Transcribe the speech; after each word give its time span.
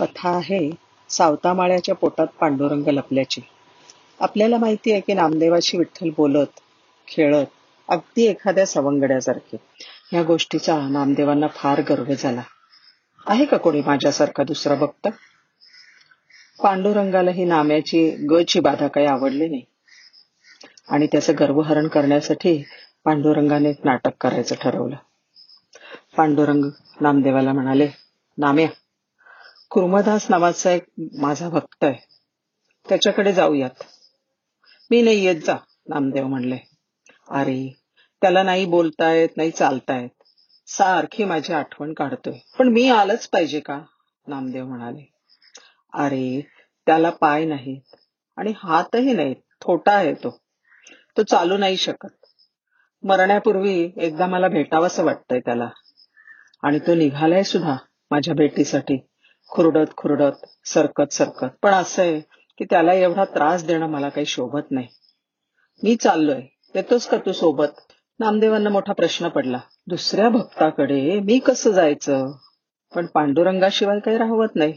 कथा 0.00 0.30
आहे 0.36 0.70
सावतामाळ्याच्या 1.08 1.94
पोटात 1.94 2.26
पांडुरंग 2.26 2.88
लपल्याची. 2.88 3.40
आपल्याला 4.20 4.58
माहिती 4.58 4.92
आहे 4.92 5.00
की 5.00 5.14
नामदेवाशी 5.14 5.78
विठ्ठल 5.78 6.10
बोलत 6.16 6.60
खेळत 7.08 7.46
अगदी 7.88 8.22
एखाद्या 8.22 8.66
सवंगड्यासारखे. 8.66 9.56
या 10.12 10.22
गोष्टीचा 10.22 10.88
नामदेवांना 10.88 11.46
फार 11.46 11.80
गर्व 11.88 12.14
झाला. 12.18 12.42
आहे 13.26 13.44
का 13.44 13.56
कोणी 13.56 13.82
माझ्यासारखा 13.86 14.42
दुसरा 14.42 14.74
भक्त? 14.74 15.08
पांडुरंगाला 16.62 17.30
ही 17.30 17.44
नाम्याची 17.44 18.10
गची 18.10 18.60
बाधा 18.60 18.88
काही 18.88 19.06
आवडली 19.06 19.48
नाही. 19.48 19.62
आणि 20.88 21.06
त्याचं 21.06 21.32
गर्वहरण 21.40 21.88
करण्यासाठी 21.88 22.64
पांडुरंगाने 23.04 23.70
एक 23.70 23.76
नाटक 23.84 24.10
करायचं 24.20 24.54
ठरवलं. 24.60 24.96
पांडुरंग 26.16 26.64
नामदेवाला 27.00 27.52
म्हणाले 27.52 27.88
नाम्या 28.38 28.66
कुर्मदास 29.70 30.26
नावाचा 30.30 30.70
एक 30.70 30.84
माझा 30.98 31.48
भक्त 31.48 31.84
आहे. 31.84 32.06
त्याच्याकडे 32.88 33.32
जाऊयात. 33.32 33.84
मी 34.90 35.02
नाही 35.02 35.24
येत 35.24 35.36
जा 35.46 35.56
नामदेव 35.88 36.26
म्हणले. 36.26 36.58
अरे 37.30 37.80
त्याला 38.20 38.42
नाही 38.42 38.66
बोलतायत 38.66 39.28
नाही 39.36 39.50
चालतायत. 39.50 40.08
सारखी 40.66 41.24
माझी 41.24 41.52
आठवण 41.52 41.94
काढतोय. 41.94 42.38
पण 42.58 42.68
मी 42.68 42.88
आलंच 42.88 43.28
पाहिजे 43.28 43.60
का? 43.60 43.80
नामदेव 44.26 44.66
म्हणाले. 44.66 45.12
अरे 45.92 46.46
त्याला 46.86 47.10
पाय 47.10 47.44
नाहीत 47.44 47.96
आणि 48.36 48.52
हातही 48.56 49.12
नाहीत 49.12 49.36
थोटा 49.60 49.92
आहे 49.92 50.14
तो. 50.14 50.40
तो 51.16 51.22
चालू 51.22 51.56
नाही 51.56 51.76
शकत. 51.76 52.26
मरण्यापूर्वी 53.02 53.92
एकदा 53.96 54.26
मला 54.26 54.48
भेटावंसं 54.48 55.04
वाटतंय 55.04 55.40
त्याला. 55.40 55.68
आणि 56.62 56.78
तो 56.78 56.94
निघालाय 56.94 57.42
सुद्धा 57.42 57.76
माझ्या 58.10 58.34
भेटीसाठी. 58.34 59.06
खुरडत 59.50 59.96
खुरडत 59.96 60.46
सरकत 60.64 61.12
सरकत. 61.12 61.46
पण 61.62 61.70
असं 61.70 62.02
आहे 62.02 62.20
की 62.58 62.64
त्याला 62.64 62.92
एवढा 62.92 63.24
त्रास 63.24 63.64
देणं 63.64 63.86
मला 63.86 64.08
काही 64.08 64.26
शोभत 64.26 64.70
नाही. 64.70 64.86
मी 65.82 65.96
चाललोय. 65.96 66.42
येतोस 66.74 67.06
का 67.06 67.16
तू 67.16 67.32
सोबत? 67.32 67.66
नामदेवांना 68.20 68.70
मोठा 68.70 68.92
प्रश्न 68.92 69.28
पडला. 69.28 69.60
दुसऱ्या 69.86 70.28
भक्ताकडे 70.28 71.20
मी 71.20 71.38
कसं 71.38 71.70
जायचं? 71.70 72.32
पण 72.94 73.06
पांडुरंगाशिवाय 73.06 73.98
काही 73.98 74.18
राहवत 74.18 74.48
नाही. 74.54 74.74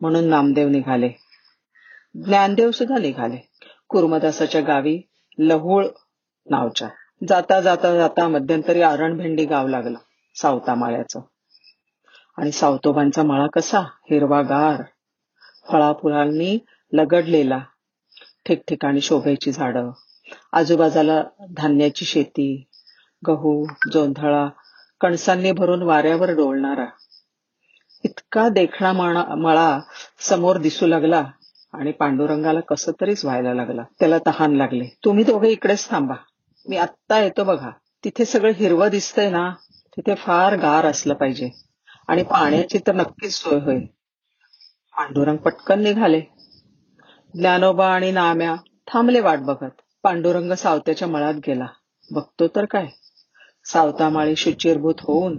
म्हणून 0.00 0.24
नामदेव 0.24 0.68
निघाले. 0.68 1.08
ज्ञानदेव 2.14 2.70
सुद्धा 2.70 2.98
निघाले. 2.98 3.50
कुर्मदासाच्या 3.88 4.60
गावी 4.60 5.00
लहुळ 5.38 5.86
नावच्या. 6.50 6.88
जाता 7.28 7.60
जाता 7.60 7.96
जाता 7.96 8.28
मध्यंतरी 8.28 8.82
आरणभेंडी 8.82 9.46
गाव 9.46 9.66
लागलं. 9.66 9.98
सावता 10.34 10.74
माळ्याचं 10.74 11.20
आणि 12.36 12.52
सावतोबांचा 12.52 13.22
मळा 13.22 13.46
कसा? 13.46 13.80
हिरवागार. 13.80 14.82
फळाफुलांनी 15.72 16.58
लगडलेला. 16.92 17.58
ठिकठिकाणी 18.46 19.00
शोभेची 19.00 19.52
झाडं. 19.52 19.90
आजूबाजूला 20.52 21.22
धान्याची 21.56 22.04
शेती. 22.04 22.68
गहू 23.26 23.66
जोंधळा 23.92 24.48
कणसांनी 25.00 25.52
भरून 25.52 25.82
वाऱ्यावर 25.82 26.30
डोलणारा. 26.30 26.86
इतका 28.04 28.48
देखणा 28.48 28.92
मळा 28.92 29.24
मळा 29.34 29.80
समोर 30.18 30.56
दिसू 30.56 30.86
लागला 30.86 31.24
आणि 31.72 31.92
पांडुरंगाला 31.92 32.60
कसं 32.60 32.92
तरीच 33.00 33.24
व्हायला 33.24 33.54
लागला. 33.54 33.82
त्याला 33.98 34.18
तहान 34.18 34.56
लागले. 34.56 34.84
तुम्ही 35.04 35.24
दोघे 35.24 35.50
इकडेच 35.50 35.90
थांबा. 35.90 36.14
मी 36.68 36.76
आत्ता 36.76 37.20
येतो 37.20 37.44
बघा. 37.44 37.70
तिथे 38.04 38.24
सगळं 38.24 38.52
हिरवं 38.52 38.88
दिसतंय 38.88 39.30
ना? 39.30 39.50
तिथे 39.96 40.14
फार 40.14 40.56
गार 40.56 40.86
असलं 40.86 41.14
पाहिजे. 41.14 41.50
आणि 42.08 42.22
पाण्याची 42.22 42.78
तर 42.78 42.94
नक्कीच 42.94 43.34
सोय 43.34 43.60
होईल. 43.60 43.86
पांडुरंग 44.96 45.36
पटकन 45.36 45.80
निघाले. 45.80 46.20
ज्ञानोबा 47.34 47.94
आणि 47.94 48.10
नाम्या 48.12 48.54
थांबले 48.86 49.20
वाट 49.20 49.38
बघत. 49.38 49.70
पांडुरंग 50.02 50.52
सावत्याच्या 50.52 51.08
मळात 51.08 51.34
गेला. 51.34 51.66
बघतो 52.10 52.48
तर 52.48 52.64
काय? 52.64 52.86
सावतामाळी 53.64 54.36
शुचिरभूत 54.36 54.94
होऊन 55.00 55.38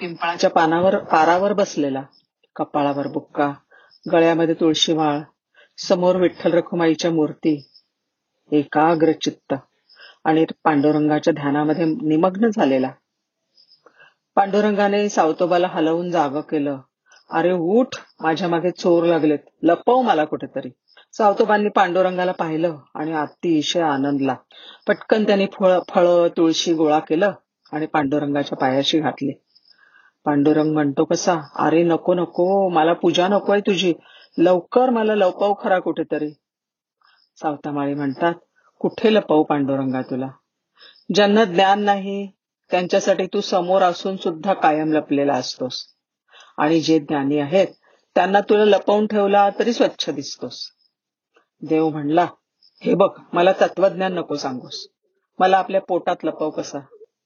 पिंपळाच्या 0.00 0.50
पानावर 0.50 0.98
पारावर 0.98 1.52
बसलेला. 1.52 2.02
कपाळावर 2.56 3.06
बुक्का 3.06 3.52
गळ्यामध्ये 4.12 4.54
तुळशी 4.54 4.94
माळ 4.94 5.20
समोर 5.78 6.16
विठ्ठल 6.16 6.52
रखुमाईच्या 6.52 7.10
मूर्ती. 7.10 7.68
एकाग्र 8.52 9.12
चित्त 9.12 9.54
आणि 10.24 10.44
पांडुरंगाच्या 10.64 11.32
ध्यानामध्ये 11.32 11.84
निमग्न 11.84 12.48
झालेला. 12.48 12.90
पांडुरंगाने 14.36 15.08
सावतोबाला 15.08 15.66
हलवून 15.66 16.10
जाग 16.10 16.40
केलं. 16.40 16.78
अरे 17.30 17.52
उठ 17.52 17.86
माझ्या 18.20 18.48
मागे 18.48 18.70
चोर 18.70 19.04
लागलेत. 19.04 19.38
लपव 19.62 20.02
मला 20.02 20.24
कुठेतरी. 20.24 20.70
सावतोबांनी 21.12 21.68
पांडुरंगाला 21.68 22.32
पाहिलं 22.32 22.76
आणि 22.94 23.12
अतिशय 23.12 23.80
आनंदला. 23.80 24.34
पटकन 24.88 25.24
त्यांनी 25.24 25.46
फळ 25.46 25.78
फळ 25.88 26.28
तुळशी 26.36 26.74
गोळा 26.74 26.98
केलं 26.98 27.32
आणि 27.72 27.86
पांडुरंगाच्या 27.86 28.58
पायाशी 28.58 29.00
घातले. 29.00 29.32
पांडुरंग 30.24 30.72
म्हणतो 30.72 31.04
कसा 31.04 31.34
अरे 31.56 31.82
नको 31.82 32.14
नको 32.14 32.68
मला 32.68 32.92
पूजा 32.92 33.28
नकोय 33.28 33.60
तुझी. 33.60 33.94
लवकर 34.38 34.90
मला 34.90 35.14
लपव 35.14 35.54
खरा 35.62 35.78
कुठेतरी. 35.78 36.30
सावतामाळी 37.36 37.94
म्हणतात 37.94 38.34
कुठे 38.80 39.14
लपव 39.14 39.42
पांडुरंगा 39.42 40.02
तुला? 40.02 40.28
ज्यांना 41.14 41.44
ज्ञान 41.44 41.80
नाही 41.80 42.30
त्यांच्यासाठी 42.74 43.26
तू 43.26 43.40
समोर 43.40 43.82
असून 43.82 44.16
सुद्धा 44.16 44.54
कायम 44.54 44.92
लपलेला 44.92 45.34
असतोस. 45.34 45.84
आणि 46.58 46.80
जे 46.80 46.98
ज्ञानी 46.98 47.38
आहेत 47.38 47.66
त्यांना 48.14 48.40
तुला 48.40 48.64
लपवून 48.64 49.06
ठेवला 49.06 49.50
तरी 49.58 49.72
स्वच्छ 49.72 50.10
दिसतोस. 50.10 50.68
देव 51.62 51.88
म्हणला 51.88 52.26
हे 52.80 52.94
बघ 52.94 53.08
मला 53.32 53.52
तत्वज्ञान 53.52 54.14
नको 54.14 54.34
सांगूस. 54.34 54.88
मला 55.38 55.56
आपल्या 55.56 55.80
पोटात 55.80 56.16
लपव 56.24 56.50
कसा? 56.50 56.78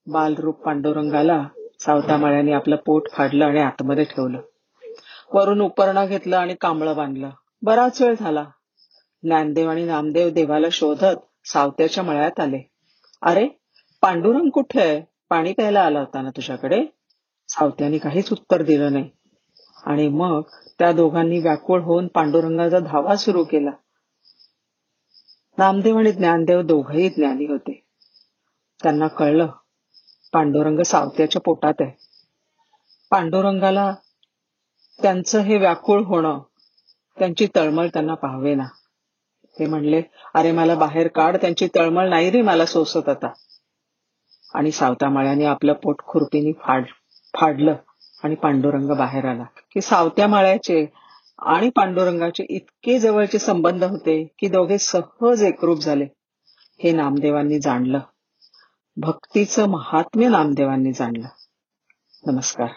बालरूप 0.06 0.62
पांडुरंगाला 0.62 1.48
सावतामाळ्याने 1.80 2.52
आपलं 2.52 2.76
पोट 2.76 3.10
फाडलं 3.10 3.44
आणि 3.44 3.60
आतमध्ये 3.60 4.04
ठेवलं. 4.04 4.40
वरून 5.32 5.60
उपरणं 5.60 6.06
घेतलं 6.06 6.36
आणि 6.36 6.54
कांबळं 6.54 6.96
बांधलं. 6.96 7.30
बराच 7.62 8.02
वेळ 8.02 8.14
झाला. 8.20 8.44
ज्ञानदेव 9.22 9.70
आणि 9.70 9.84
नामदेव 9.84 10.30
देवाला 10.30 10.66
शोधत 10.72 11.46
सावत्याच्या 11.46 12.04
मळ्यात 12.04 12.40
आले. 12.40 12.70
अरे 13.22 13.48
पांडुरंग 14.02 14.50
कुठे 14.50 14.80
आहे? 14.80 15.17
पाणी 15.30 15.52
प्यायला 15.52 15.80
आला 15.80 15.98
होता 15.98 16.22
ना 16.22 16.30
तुझ्याकडे? 16.30 16.84
सावत्याने 17.48 17.98
काहीच 17.98 18.32
उत्तर 18.32 18.62
दिलं 18.62 18.92
नाही. 18.92 19.10
आणि 19.84 20.08
मग 20.08 20.42
त्या 20.78 20.92
दोघांनी 20.92 21.38
व्याकुळ 21.38 21.80
होऊन 21.80 22.06
पांडुरंगाचा 22.06 22.78
धावा 22.78 23.16
सुरू 23.16 23.44
केला. 23.44 23.70
नामदेव 25.58 25.98
आणि 25.98 26.12
ज्ञानदेव 26.12 26.62
दोघही 26.62 27.08
ज्ञानी 27.08 27.46
होते. 27.46 27.84
त्यांना 28.82 29.06
कळलं 29.06 29.46
पांडुरंग 30.32 30.80
सावत्याच्या 30.82 31.42
पोटात 31.42 31.74
आहे. 31.80 31.92
पांडुरंगाला 33.10 33.94
त्यांचं 35.02 35.40
हे 35.40 35.56
व्याकुळ 35.56 36.04
होणं 36.04 36.38
त्यांची 37.18 37.46
तळमळ 37.56 37.86
त्यांना 37.86 38.14
पाहावेना. 38.14 38.66
ते 39.58 39.66
म्हणले 39.66 40.02
अरे 40.34 40.52
मला 40.52 40.74
बाहेर 40.74 41.08
काढ 41.08 41.36
त्यांची 41.36 41.68
तळमळ 41.74 42.08
नाही 42.08 42.30
रे 42.30 42.42
मला 42.42 42.66
सोसत 42.66 43.08
आता. 43.08 43.32
आणि 44.54 44.70
सावतामाळ्याने 44.70 45.44
आपलं 45.44 45.72
पोट 45.72 45.96
खुरपीने 45.98 46.52
फाड 46.52 46.84
फाडलं 47.34 47.74
आणि 48.24 48.34
पांडुरंग 48.34 48.90
बाहेर 48.96 49.24
आला. 49.24 49.42
की 49.42 49.80
सावत्या 49.80 50.26
माळ्याचे 50.26 50.86
आणि 51.38 51.70
पांडुरंगाचे 51.70 52.46
इतके 52.48 52.98
जवळचे 52.98 53.38
संबंध 53.38 53.84
होते 53.84 54.24
की 54.38 54.48
दोघे 54.48 54.78
सहज 54.78 55.42
एकरूप 55.42 55.78
झाले. 55.78 56.06
हे 56.84 56.92
नामदेवांनी 56.92 57.60
जाणलं. 57.60 57.98
भक्तीचं 58.96 59.68
महात्म्य 59.68 60.28
नामदेवांनी 60.28 60.92
जाणलं. 60.92 61.28
नमस्कार. 62.26 62.68